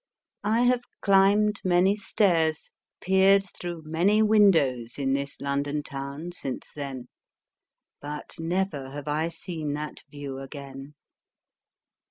I 0.43 0.61
have 0.63 0.81
climbed 1.01 1.61
many 1.63 1.95
stairs, 1.95 2.71
peered 3.01 3.43
through 3.55 3.83
many 3.85 4.23
windows 4.23 4.97
in 4.97 5.13
this 5.13 5.39
London 5.39 5.83
town 5.83 6.31
since 6.31 6.71
then, 6.73 7.07
but 8.01 8.33
never 8.39 8.89
have 8.89 9.07
I 9.07 9.27
seen 9.27 9.73
that 9.73 9.99
view 10.09 10.39
again. 10.39 10.95